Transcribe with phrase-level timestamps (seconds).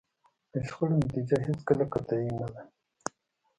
[0.51, 2.61] د شخړو نتیجه هېڅکله قطعي نه ده.